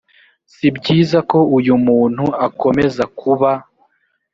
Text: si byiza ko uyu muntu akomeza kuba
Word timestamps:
si 0.53 0.67
byiza 0.77 1.19
ko 1.29 1.37
uyu 1.57 1.73
muntu 1.85 2.25
akomeza 2.47 3.03
kuba 3.19 3.51